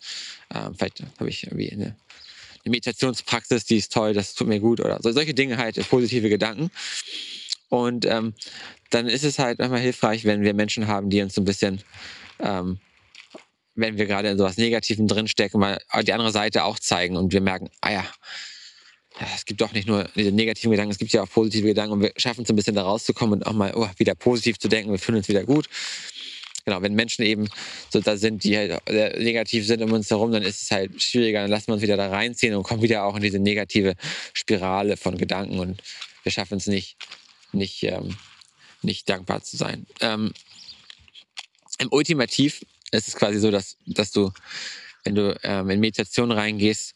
[0.53, 1.95] ähm, vielleicht habe ich irgendwie eine, eine,
[2.65, 6.69] Meditationspraxis, die ist toll, das tut mir gut oder so, solche Dinge halt, positive Gedanken.
[7.69, 8.33] Und ähm,
[8.89, 11.81] dann ist es halt manchmal hilfreich, wenn wir Menschen haben, die uns so ein bisschen
[12.39, 12.79] ähm,
[13.77, 17.41] wenn wir gerade in sowas Negativen drinstecken, mal die andere Seite auch zeigen und wir
[17.41, 18.05] merken, ah ja,
[19.19, 21.93] ja, es gibt doch nicht nur diese negativen Gedanken, es gibt ja auch positive Gedanken
[21.93, 24.67] und wir schaffen es ein bisschen da rauszukommen und auch mal oh, wieder positiv zu
[24.67, 25.67] denken, wir fühlen uns wieder gut.
[26.65, 27.47] Genau, wenn Menschen eben
[27.89, 28.81] so da sind, die halt
[29.19, 31.97] negativ sind um uns herum, dann ist es halt schwieriger, dann lassen wir uns wieder
[31.97, 33.93] da reinziehen und kommen wieder auch in diese negative
[34.33, 35.81] Spirale von Gedanken und
[36.23, 36.97] wir schaffen es nicht,
[37.51, 38.15] nicht, ähm,
[38.81, 39.85] nicht dankbar zu sein.
[40.01, 40.33] Ähm,
[41.79, 44.31] Im Ultimativ ist es quasi so, dass, dass du,
[45.03, 46.93] wenn du ähm, in Meditation reingehst,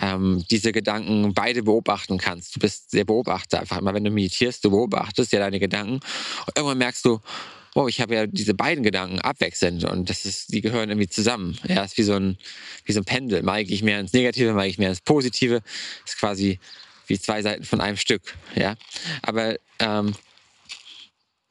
[0.00, 2.56] ähm, diese Gedanken beide beobachten kannst.
[2.56, 6.56] Du bist der Beobachter einfach immer, wenn du meditierst, du beobachtest ja deine Gedanken und
[6.56, 7.20] irgendwann merkst du,
[7.76, 11.58] wow, ich habe ja diese beiden Gedanken abwechselnd und das ist, die gehören irgendwie zusammen.
[11.68, 12.38] Ja, ist wie so ein,
[12.84, 13.42] wie so ein Pendel.
[13.42, 15.62] Mal gehe ich mehr ins Negative, mal gehe ich mehr ins Positive.
[16.06, 16.58] Ist quasi
[17.06, 18.36] wie zwei Seiten von einem Stück.
[18.54, 18.76] Ja,
[19.22, 20.14] aber ähm,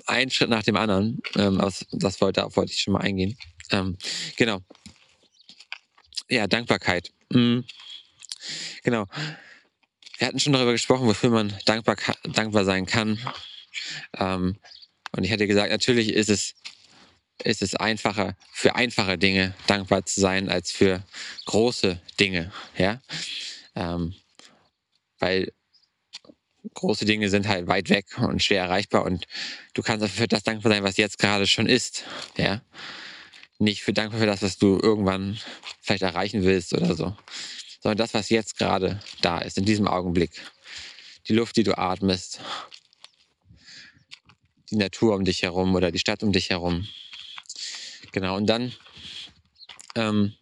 [0.05, 1.19] ein Schritt nach dem anderen.
[1.35, 3.37] Ähm, aus, das wollte, wollte ich schon mal eingehen.
[3.71, 3.97] Ähm,
[4.37, 4.61] genau.
[6.29, 7.11] Ja, Dankbarkeit.
[7.29, 7.65] Mhm.
[8.83, 9.05] Genau.
[10.17, 13.19] Wir hatten schon darüber gesprochen, wofür man dankbar, dankbar sein kann.
[14.17, 14.57] Ähm,
[15.11, 16.55] und ich hatte gesagt, natürlich ist es,
[17.43, 21.03] ist es einfacher, für einfache Dinge dankbar zu sein, als für
[21.45, 22.51] große Dinge.
[22.77, 23.01] Ja?
[23.75, 24.15] Ähm,
[25.19, 25.51] weil
[26.73, 29.28] große Dinge sind halt weit weg und schwer erreichbar und
[29.73, 32.04] du kannst für das dankbar sein, was jetzt gerade schon ist.
[32.38, 32.62] Ja?
[33.60, 35.39] Nicht für dankbar für das, was du irgendwann
[35.82, 37.15] vielleicht erreichen willst oder so,
[37.82, 40.41] sondern das, was jetzt gerade da ist, in diesem Augenblick.
[41.28, 42.41] Die Luft, die du atmest,
[44.69, 46.88] die Natur um dich herum oder die Stadt um dich herum.
[48.12, 48.73] Genau, und dann
[49.95, 50.34] ähm,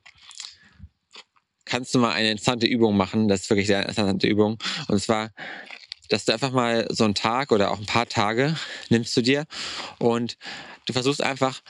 [1.73, 3.27] kannst du mal eine interessante Übung machen.
[3.27, 4.59] Das ist wirklich eine interessante Übung.
[4.89, 5.31] Und zwar
[6.09, 8.55] dass du einfach mal so einen Tag oder auch ein paar Tage
[8.89, 9.47] nimmst du dir
[9.97, 10.37] und
[10.85, 11.63] du versuchst einfach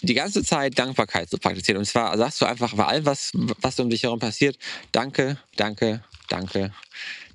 [0.00, 1.80] die ganze Zeit Dankbarkeit zu praktizieren.
[1.80, 4.56] Und zwar sagst du einfach bei allem, was, was um dich herum passiert,
[4.92, 6.72] danke, danke, danke,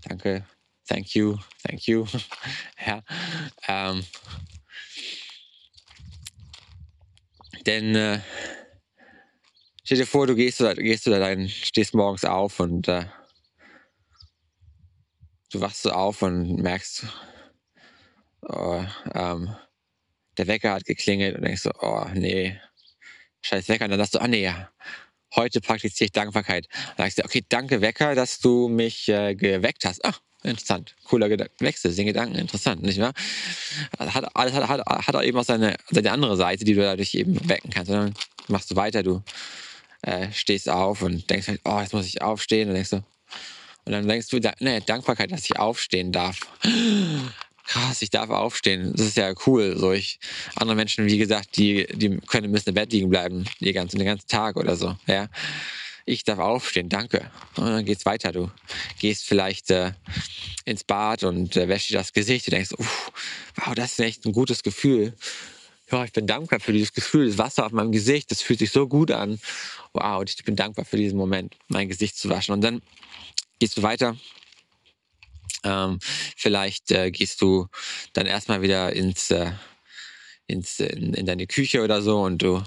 [0.07, 0.43] danke,
[0.87, 2.07] thank you, thank you.
[2.87, 3.03] ja,
[3.67, 4.03] ähm,
[7.67, 8.21] denn äh,
[9.89, 13.05] stell dir vor, du gehst oder gehst oder dein, stehst morgens auf und äh,
[15.51, 17.05] du wachst so auf und merkst,
[18.43, 18.83] oh,
[19.15, 19.55] ähm,
[20.37, 22.55] der Wecker hat geklingelt und denkst so, oh nee,
[23.41, 23.85] scheiß Wecker.
[23.85, 24.53] Und dann sagst du, ah nee,
[25.35, 26.67] heute praktiziere ich Dankbarkeit.
[26.71, 30.05] Und dann sagst du, okay, danke Wecker, dass du mich äh, geweckt hast.
[30.05, 33.13] Ach, interessant, cooler Gedanke, Wechsel, den Gedanken, interessant, nicht wahr?
[33.97, 37.49] Hat, hat, hat, hat auch eben auch seine, seine andere Seite, die du dadurch eben
[37.49, 37.89] wecken kannst.
[37.89, 38.13] Und dann
[38.49, 39.23] machst du weiter, du
[40.01, 42.69] äh, stehst auf und denkst halt, oh, jetzt muss ich aufstehen.
[42.69, 43.03] Und denkst du,
[43.85, 46.39] und dann denkst du, ne, Dankbarkeit, dass ich aufstehen darf.
[47.65, 48.93] Krass, ich darf aufstehen.
[48.95, 49.77] Das ist ja cool.
[49.77, 50.19] So ich,
[50.55, 54.07] andere Menschen, wie gesagt, die, die können müssen im Bett liegen bleiben, die ganzen, den
[54.07, 54.95] ganzen Tag oder so.
[55.07, 55.27] Ja.
[56.05, 57.29] Ich darf aufstehen, danke.
[57.55, 58.31] Und dann geht's weiter.
[58.31, 58.49] Du
[58.97, 59.91] gehst vielleicht äh,
[60.65, 62.47] ins Bad und äh, wäschst dir das Gesicht.
[62.47, 63.11] Du denkst, uff,
[63.55, 65.13] wow, das ist echt ein gutes Gefühl.
[65.91, 68.71] Ja, ich bin dankbar für dieses Gefühl, das Wasser auf meinem Gesicht, das fühlt sich
[68.71, 69.39] so gut an.
[69.93, 72.53] Wow, ich bin dankbar für diesen Moment, mein Gesicht zu waschen.
[72.53, 72.81] Und dann
[73.57, 74.15] gehst du weiter.
[75.63, 75.99] Ähm,
[76.37, 77.67] vielleicht äh, gehst du
[78.13, 79.51] dann erstmal wieder ins, äh,
[80.47, 82.63] ins in, in, deine Küche oder so und du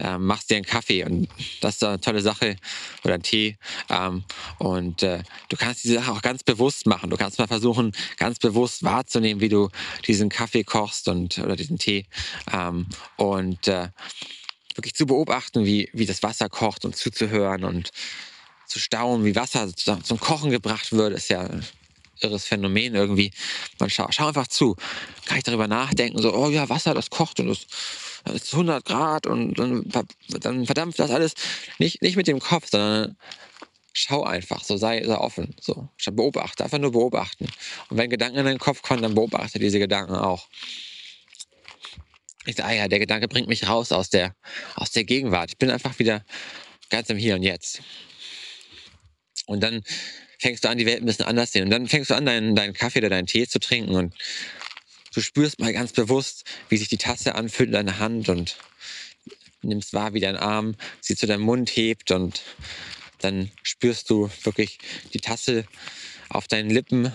[0.00, 1.28] äh, machst dir einen Kaffee und
[1.60, 2.56] das ist eine tolle Sache
[3.04, 3.56] oder einen Tee
[3.88, 4.24] ähm,
[4.58, 7.10] und äh, du kannst diese Sache auch ganz bewusst machen.
[7.10, 9.68] Du kannst mal versuchen, ganz bewusst wahrzunehmen, wie du
[10.06, 12.06] diesen Kaffee kochst und oder diesen Tee
[12.52, 12.86] ähm,
[13.16, 13.88] und äh,
[14.74, 17.90] wirklich zu beobachten, wie, wie das Wasser kocht und zuzuhören und
[18.66, 21.48] zu staunen, wie Wasser zum Kochen gebracht wird, ist ja
[22.22, 23.32] irres Phänomen irgendwie.
[23.78, 24.76] Man schau, schau einfach zu.
[25.26, 27.66] Kann ich darüber nachdenken, so, oh ja, Wasser, das kocht und das,
[28.24, 29.90] das ist 100 Grad und dann,
[30.40, 31.34] dann verdampft das alles.
[31.78, 33.16] Nicht, nicht mit dem Kopf, sondern
[33.92, 37.46] schau einfach, so sei, sei offen, so beobachte, einfach nur beobachten.
[37.88, 40.48] Und wenn Gedanken in deinen Kopf kommen, dann beobachte diese Gedanken auch.
[42.46, 44.34] Ich sage, ah ja, der Gedanke bringt mich raus aus der,
[44.74, 45.50] aus der Gegenwart.
[45.50, 46.24] Ich bin einfach wieder
[46.88, 47.82] ganz im Hier und Jetzt.
[49.46, 49.82] Und dann
[50.40, 51.64] fängst du an, die Welt ein bisschen anders zu sehen.
[51.64, 54.14] Und dann fängst du an, deinen, deinen Kaffee oder deinen Tee zu trinken und
[55.14, 58.56] du spürst mal ganz bewusst, wie sich die Tasse anfühlt in deiner Hand und
[59.62, 62.42] nimmst wahr, wie dein Arm sie zu deinem Mund hebt und
[63.18, 64.78] dann spürst du wirklich
[65.12, 65.66] die Tasse
[66.30, 67.12] auf deinen Lippen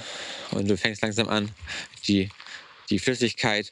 [0.51, 1.49] und du fängst langsam an,
[2.07, 2.29] die,
[2.91, 3.71] die Flüssigkeit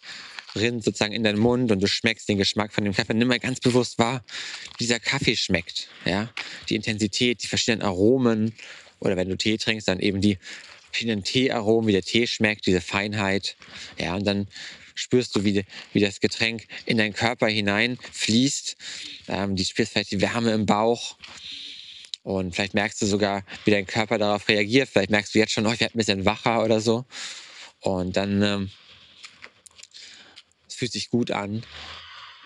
[0.56, 3.14] rinnt sozusagen in deinen Mund und du schmeckst den Geschmack von dem Kaffee.
[3.14, 4.24] Nimm mal ganz bewusst wahr,
[4.78, 5.90] wie dieser Kaffee schmeckt.
[6.06, 6.30] Ja?
[6.70, 8.54] Die Intensität, die verschiedenen Aromen
[9.04, 10.38] oder wenn du Tee trinkst, dann eben die
[10.92, 13.56] verschiedenen Teearomen, wie der Tee schmeckt, diese Feinheit.
[13.98, 14.48] Ja, und dann
[14.96, 18.78] spürst du, wie, wie das Getränk in deinen Körper hineinfließt.
[19.28, 21.18] Ähm, du spürst vielleicht die Wärme im Bauch.
[22.22, 24.88] Und vielleicht merkst du sogar, wie dein Körper darauf reagiert.
[24.88, 27.06] Vielleicht merkst du jetzt schon, oh, ich werde ein bisschen wacher oder so.
[27.82, 28.72] Und dann ähm,
[30.68, 31.64] es fühlt sich gut an.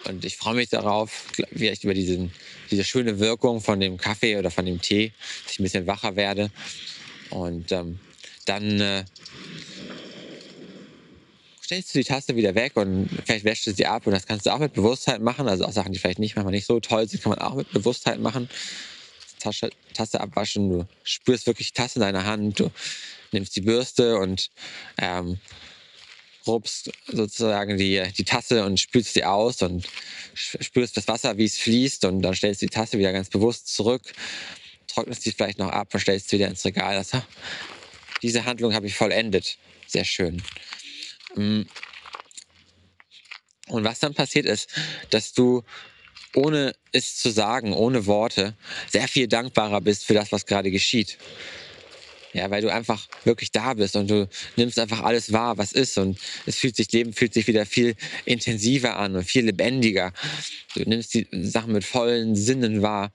[0.08, 2.32] Und ich freue mich darauf, vielleicht über diesen,
[2.72, 5.12] diese schöne Wirkung von dem Kaffee oder von dem Tee,
[5.44, 6.50] dass ich ein bisschen wacher werde.
[7.30, 8.00] Und ähm,
[8.46, 9.04] dann äh,
[11.64, 14.46] stellst du die Tasse wieder weg und vielleicht wäschst du sie ab und das kannst
[14.46, 15.50] du auch mit Bewusstheit machen.
[15.50, 17.70] Also auch Sachen, die vielleicht nicht manchmal nicht so toll sind, kann man auch mit
[17.72, 18.50] Bewusstheit machen.
[19.40, 22.72] Tasche, Tasse abwaschen, du spürst wirklich die Tasse in deiner Hand, du
[23.32, 24.50] nimmst die Bürste und
[24.98, 25.40] ähm,
[26.48, 29.88] rupst sozusagen die, die Tasse und spülst sie aus und
[30.34, 33.74] spürst das Wasser, wie es fließt und dann stellst du die Tasse wieder ganz bewusst
[33.74, 34.02] zurück,
[34.88, 36.96] trocknest sie vielleicht noch ab und stellst sie wieder ins Regal.
[36.96, 37.12] Das,
[38.22, 39.58] diese Handlung habe ich vollendet.
[39.88, 40.42] Sehr schön.
[41.36, 41.64] Mm.
[43.70, 44.70] Und was dann passiert ist,
[45.10, 45.64] dass du
[46.36, 48.56] ohne es zu sagen, ohne Worte,
[48.90, 51.18] sehr viel dankbarer bist für das, was gerade geschieht.
[52.34, 55.98] Ja, weil du einfach wirklich da bist und du nimmst einfach alles wahr, was ist
[55.98, 60.14] und es fühlt sich, Leben fühlt sich wieder viel intensiver an und viel lebendiger.
[60.76, 63.12] Du nimmst die Sachen mit vollen Sinnen wahr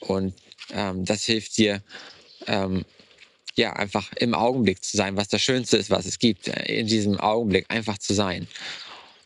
[0.00, 0.34] und
[0.72, 1.82] ähm, das hilft dir,
[2.46, 2.84] ähm,
[3.54, 6.86] ja, einfach im Augenblick zu sein, was das Schönste ist, was es gibt, äh, in
[6.86, 8.48] diesem Augenblick einfach zu sein.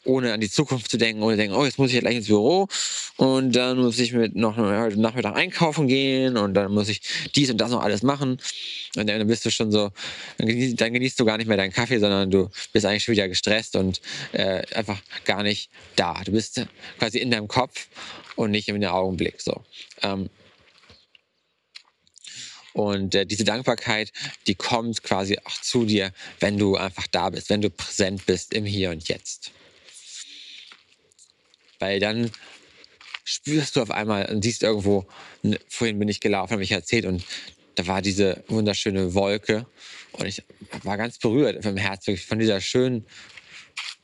[0.06, 2.16] Ohne an die Zukunft zu denken, ohne zu denken, oh, jetzt muss ich ja gleich
[2.16, 2.68] ins Büro
[3.16, 7.00] und dann muss ich mit noch heute Nachmittag einkaufen gehen und dann muss ich
[7.34, 8.38] dies und das noch alles machen.
[8.96, 9.90] Und dann bist du schon so,
[10.38, 13.12] dann genießt, dann genießt du gar nicht mehr deinen Kaffee, sondern du bist eigentlich schon
[13.12, 14.00] wieder gestresst und
[14.32, 16.22] äh, einfach gar nicht da.
[16.24, 16.60] Du bist
[16.98, 17.88] quasi in deinem Kopf
[18.36, 19.40] und nicht dem Augenblick.
[19.40, 19.62] So.
[20.02, 20.30] Ähm,
[22.76, 24.12] und äh, diese Dankbarkeit,
[24.46, 28.52] die kommt quasi auch zu dir, wenn du einfach da bist, wenn du präsent bist
[28.52, 29.50] im Hier und Jetzt.
[31.78, 32.30] Weil dann
[33.24, 35.06] spürst du auf einmal und siehst irgendwo,
[35.68, 37.24] vorhin bin ich gelaufen, habe ich erzählt und
[37.74, 39.66] da war diese wunderschöne Wolke
[40.12, 40.42] und ich
[40.82, 43.04] war ganz berührt vom Herz von dieser schönen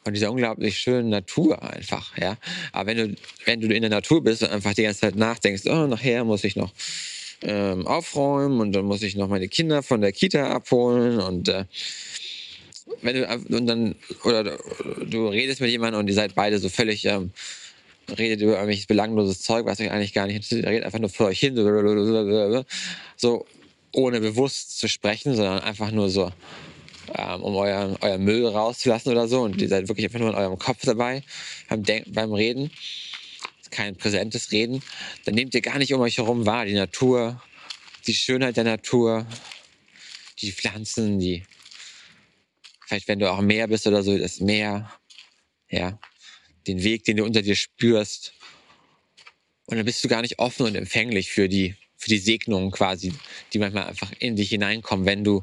[0.05, 2.37] von dieser unglaublich schönen Natur einfach, ja.
[2.73, 5.63] Aber wenn du, wenn du in der Natur bist und einfach die ganze Zeit nachdenkst,
[5.67, 6.73] oh, nachher muss ich noch
[7.43, 11.67] ähm, aufräumen und dann muss ich noch meine Kinder von der Kita abholen und äh,
[13.01, 14.59] wenn du und dann oder
[15.07, 17.31] du redest mit jemandem und ihr seid beide so völlig ähm,
[18.13, 21.27] redet über irgendwelches belangloses Zeug, was euch eigentlich gar nicht interessiert, redet einfach nur vor
[21.27, 21.57] euch hin,
[23.17, 23.47] so
[23.93, 26.33] ohne bewusst zu sprechen, sondern einfach nur so,
[27.15, 29.43] ähm, um euren, euer Müll rauszulassen oder so.
[29.43, 31.23] Und ihr seid wirklich einfach nur in eurem Kopf dabei
[31.69, 32.71] beim, Denk beim Reden.
[33.71, 34.83] Kein präsentes Reden,
[35.25, 36.67] dann nehmt ihr gar nicht um euch herum wahr.
[36.67, 37.43] Die Natur,
[38.07, 39.27] die Schönheit der Natur,
[40.41, 41.45] die Pflanzen, die,
[42.87, 44.93] vielleicht wenn du auch im Meer bist oder so, das Meer,
[45.71, 45.99] ja,
[46.67, 48.35] den Weg, den du unter dir spürst.
[49.67, 53.13] Und dann bist du gar nicht offen und empfänglich für die, für die Segnungen quasi,
[53.53, 55.43] die manchmal einfach in dich hineinkommen, wenn du,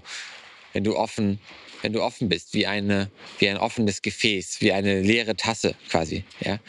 [0.73, 1.39] wenn du offen,
[1.81, 6.23] wenn du offen bist, wie eine, wie ein offenes Gefäß, wie eine leere Tasse quasi,
[6.41, 6.59] ja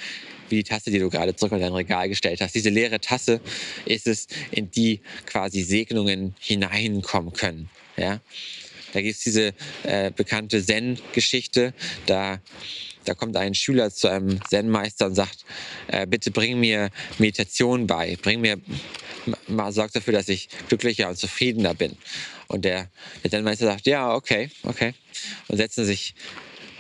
[0.50, 2.54] wie die Tasse, die du gerade zurück in dein Regal gestellt hast.
[2.54, 3.40] Diese leere Tasse
[3.86, 7.70] ist es, in die quasi Segnungen hineinkommen können.
[7.96, 8.20] Ja?
[8.92, 11.74] Da gibt es diese äh, bekannte Zen-Geschichte.
[12.06, 12.40] Da,
[13.04, 15.44] da kommt ein Schüler zu einem Zen-Meister und sagt,
[15.88, 18.60] äh, bitte bring mir Meditation bei, bring mir,
[19.48, 21.96] mal sorg dafür, dass ich glücklicher und zufriedener bin.
[22.48, 22.88] Und der,
[23.22, 24.94] der Zen-Meister sagt, ja, okay, okay.
[25.48, 26.14] Und setzen sich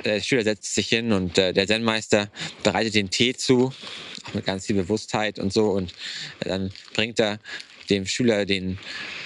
[0.04, 2.30] der Schüler setzt sich hin und äh, der Zen-Meister
[2.62, 3.72] bereitet den Tee zu,
[4.24, 5.70] auch mit ganz viel Bewusstheit und so.
[5.70, 5.92] Und
[6.40, 7.38] dann bringt er
[7.90, 8.78] dem Schüler den,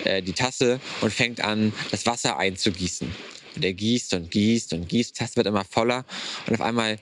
[0.04, 3.14] äh, die Tasse und fängt an, das Wasser einzugießen.
[3.54, 6.04] Und er gießt und gießt und gießt, die Tasse wird immer voller
[6.46, 6.98] und auf einmal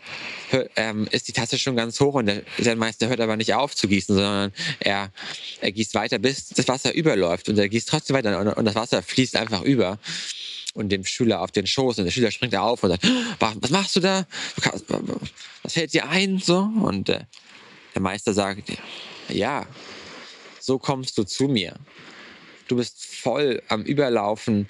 [0.51, 3.75] hör, ähm, ist die Tasse schon ganz hoch und der Zen-Meister hört aber nicht auf
[3.75, 5.11] zu gießen, sondern er,
[5.61, 8.75] er gießt weiter, bis das Wasser überläuft und er gießt trotzdem weiter und, und das
[8.75, 9.99] Wasser fließt einfach über
[10.75, 13.07] und dem Schüler auf den Schoß und der Schüler springt auf und sagt,
[13.39, 14.27] was machst du da?
[15.63, 16.39] Was fällt dir ein?
[16.39, 17.25] So und äh,
[17.95, 18.73] der Meister sagt,
[19.29, 19.67] ja,
[20.61, 21.77] so kommst du zu mir.
[22.69, 24.69] Du bist voll am Überlaufen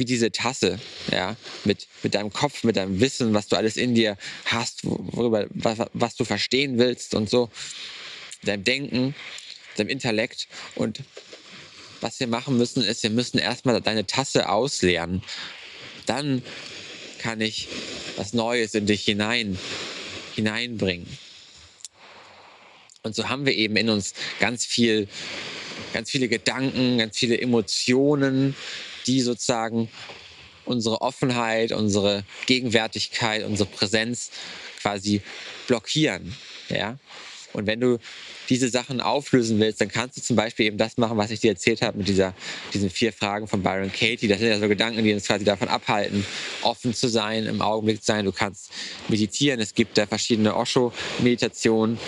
[0.00, 0.80] wie diese Tasse,
[1.12, 5.46] ja, mit, mit deinem Kopf, mit deinem Wissen, was du alles in dir hast, worüber,
[5.50, 7.50] was, was du verstehen willst und so,
[8.42, 9.14] deinem Denken,
[9.76, 11.00] deinem Intellekt und
[12.00, 15.22] was wir machen müssen, ist, wir müssen erstmal deine Tasse ausleeren.
[16.06, 16.42] Dann
[17.18, 17.68] kann ich
[18.16, 19.58] was Neues in dich hinein,
[20.34, 21.06] hineinbringen.
[23.02, 25.08] Und so haben wir eben in uns ganz viel,
[25.92, 28.56] ganz viele Gedanken, ganz viele Emotionen,
[29.10, 29.88] die sozusagen
[30.64, 34.30] unsere Offenheit, unsere Gegenwärtigkeit, unsere Präsenz
[34.80, 35.20] quasi
[35.66, 36.34] blockieren.
[36.68, 36.96] Ja?
[37.52, 37.98] Und wenn du
[38.48, 41.50] diese Sachen auflösen willst, dann kannst du zum Beispiel eben das machen, was ich dir
[41.50, 42.34] erzählt habe mit dieser,
[42.72, 44.28] diesen vier Fragen von Byron Katie.
[44.28, 46.24] Das sind ja so Gedanken, die uns quasi davon abhalten,
[46.62, 48.24] offen zu sein, im Augenblick zu sein.
[48.24, 48.70] Du kannst
[49.08, 49.58] meditieren.
[49.58, 51.98] Es gibt da verschiedene Osho-Meditationen.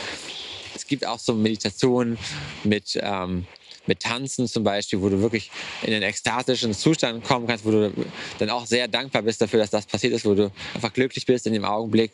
[0.77, 2.17] Es gibt auch so Meditationen
[2.63, 3.47] mit ähm,
[3.87, 5.51] mit Tanzen zum Beispiel, wo du wirklich
[5.83, 7.93] in den ekstatischen Zustand kommen kannst, wo du
[8.39, 11.47] dann auch sehr dankbar bist dafür, dass das passiert ist, wo du einfach glücklich bist
[11.47, 12.13] in dem Augenblick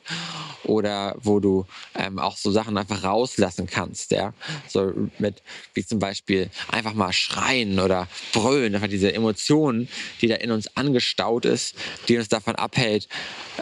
[0.65, 4.33] oder wo du ähm, auch so Sachen einfach rauslassen kannst, ja,
[4.67, 5.43] so mit
[5.75, 9.89] wie zum Beispiel einfach mal schreien oder brüllen, einfach diese Emotionen,
[10.21, 11.75] die da in uns angestaut ist,
[12.09, 13.09] die uns davon abhält,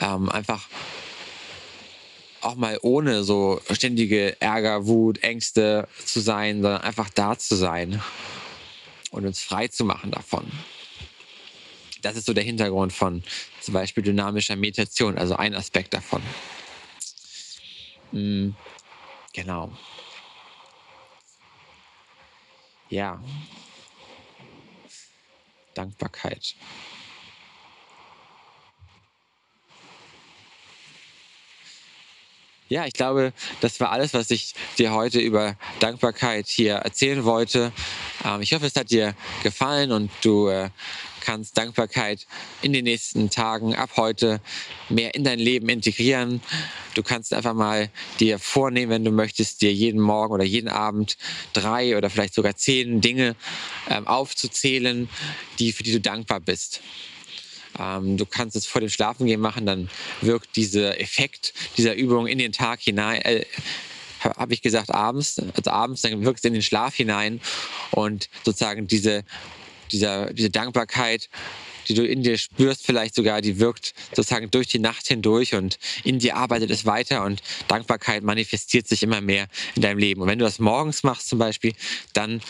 [0.00, 0.68] ähm, einfach
[2.46, 8.00] auch mal ohne so ständige Ärger, Wut, Ängste zu sein, sondern einfach da zu sein
[9.10, 10.50] und uns frei zu machen davon.
[12.02, 13.24] Das ist so der Hintergrund von
[13.60, 16.22] zum Beispiel dynamischer Meditation, also ein Aspekt davon.
[18.12, 18.54] Mhm.
[19.32, 19.72] Genau.
[22.88, 23.22] Ja.
[25.74, 26.54] Dankbarkeit.
[32.68, 37.72] Ja, ich glaube, das war alles, was ich dir heute über Dankbarkeit hier erzählen wollte.
[38.24, 40.70] Ähm, ich hoffe, es hat dir gefallen und du äh,
[41.20, 42.26] kannst Dankbarkeit
[42.62, 44.40] in den nächsten Tagen ab heute
[44.88, 46.40] mehr in dein Leben integrieren.
[46.94, 51.18] Du kannst einfach mal dir vornehmen, wenn du möchtest, dir jeden Morgen oder jeden Abend
[51.52, 53.36] drei oder vielleicht sogar zehn Dinge
[53.88, 55.08] ähm, aufzuzählen,
[55.60, 56.80] die, für die du dankbar bist.
[57.78, 59.88] Ähm, du kannst es vor dem Schlafengehen machen, dann
[60.20, 63.20] wirkt dieser Effekt dieser Übung in den Tag hinein.
[63.22, 63.44] Äh,
[64.20, 67.40] habe ich gesagt, abends, also abends, dann wirkt es in den Schlaf hinein
[67.92, 69.24] und sozusagen diese,
[69.92, 71.28] dieser, diese Dankbarkeit,
[71.88, 75.78] die du in dir spürst, vielleicht sogar, die wirkt sozusagen durch die Nacht hindurch und
[76.02, 80.22] in dir arbeitet es weiter und Dankbarkeit manifestiert sich immer mehr in deinem Leben.
[80.22, 81.74] Und wenn du das morgens machst zum Beispiel,
[82.12, 82.40] dann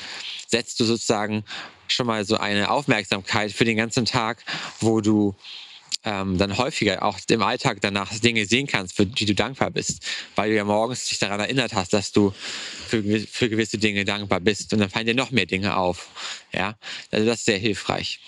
[0.49, 1.45] setzt du sozusagen
[1.93, 4.43] schon mal so eine Aufmerksamkeit für den ganzen Tag,
[4.81, 5.35] wo du
[6.07, 10.07] ähm, dann häufiger auch im Alltag danach Dinge sehen kannst, für die du dankbar bist,
[10.37, 12.33] weil du ja morgens dich daran erinnert hast, dass du
[12.87, 16.09] für, für gewisse Dinge dankbar bist und dann fallen dir noch mehr Dinge auf.
[16.53, 16.77] Ja,
[17.11, 18.21] also das ist sehr hilfreich.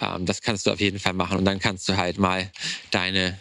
[0.00, 2.50] Ähm, das kannst du auf jeden Fall machen und dann kannst du halt mal
[2.92, 3.40] deine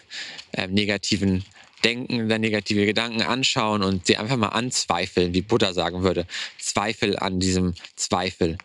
[0.53, 1.45] ähm, negativen
[1.83, 6.25] Denken, deine negative Gedanken anschauen und sie einfach mal anzweifeln, wie Buddha sagen würde.
[6.57, 8.57] Zweifel an diesem Zweifel.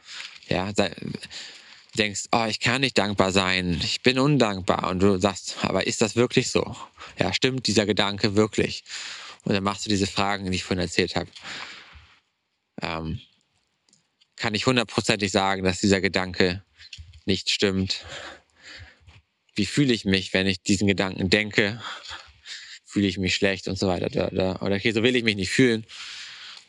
[0.51, 0.73] Ja,
[1.97, 4.89] denkst, oh, ich kann nicht dankbar sein, ich bin undankbar.
[4.91, 6.77] Und du sagst, aber ist das wirklich so?
[7.19, 8.85] Ja, stimmt dieser Gedanke wirklich?
[9.45, 11.31] Und dann machst du diese Fragen, die ich vorhin erzählt habe.
[12.83, 13.21] Ähm,
[14.37, 16.63] kann ich hundertprozentig sagen, dass dieser Gedanke
[17.27, 18.05] nicht stimmt?
[19.55, 21.83] Wie fühle ich mich, wenn ich diesen Gedanken denke?
[22.85, 24.07] Fühle ich mich schlecht und so weiter?
[24.33, 25.85] Oder, oder okay, so will ich mich nicht fühlen.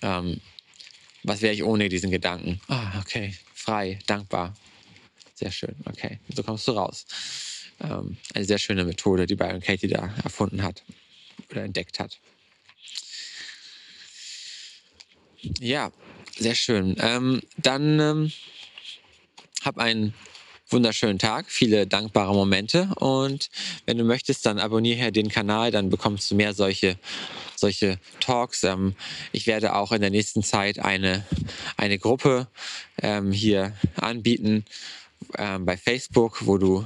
[0.01, 0.41] Ähm,
[1.23, 2.59] was wäre ich ohne diesen Gedanken?
[2.67, 4.55] Ah, okay, frei, dankbar.
[5.35, 6.19] Sehr schön, okay.
[6.35, 7.05] So kommst du raus.
[7.79, 10.83] Ähm, eine sehr schöne Methode, die Byron Katie da erfunden hat
[11.49, 12.19] oder entdeckt hat.
[15.59, 15.91] Ja,
[16.37, 16.95] sehr schön.
[16.99, 18.31] Ähm, dann ähm,
[19.63, 20.13] hab einen
[20.71, 23.49] wunderschönen Tag, viele dankbare Momente und
[23.85, 26.97] wenn du möchtest, dann abonniere den Kanal, dann bekommst du mehr solche
[27.55, 28.63] solche Talks.
[28.63, 28.95] Ähm,
[29.31, 31.25] ich werde auch in der nächsten Zeit eine,
[31.77, 32.47] eine Gruppe
[33.01, 34.65] ähm, hier anbieten
[35.37, 36.85] ähm, bei Facebook, wo du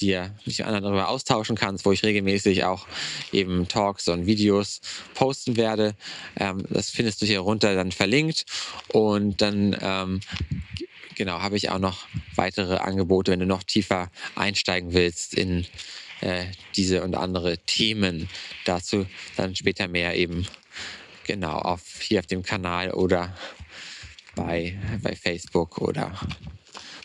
[0.00, 2.86] dir mit anderen darüber austauschen kannst, wo ich regelmäßig auch
[3.32, 4.80] eben Talks und Videos
[5.14, 5.94] posten werde.
[6.36, 8.46] Ähm, das findest du hier runter dann verlinkt
[8.88, 10.20] und dann ähm,
[11.20, 15.66] genau habe ich auch noch weitere Angebote, wenn du noch tiefer einsteigen willst in
[16.22, 16.46] äh,
[16.76, 18.30] diese und andere Themen.
[18.64, 19.04] Dazu
[19.36, 20.46] dann später mehr eben
[21.26, 23.36] genau auf hier auf dem Kanal oder
[24.34, 26.18] bei, bei Facebook oder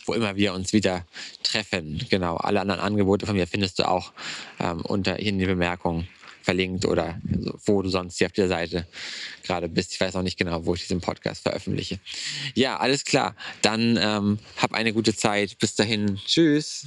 [0.06, 1.06] wo immer wir uns wieder
[1.44, 2.06] treffen.
[2.10, 4.14] Genau, alle anderen Angebote von mir findest du auch
[4.62, 6.08] ähm, unter hier in den Bemerkungen
[6.46, 7.20] verlinkt oder
[7.66, 8.88] wo du sonst hier auf der Seite
[9.44, 9.94] gerade bist.
[9.94, 12.00] Ich weiß noch nicht genau, wo ich diesen Podcast veröffentliche.
[12.54, 13.36] Ja, alles klar.
[13.62, 15.58] Dann ähm, hab eine gute Zeit.
[15.60, 16.20] Bis dahin.
[16.26, 16.86] Tschüss.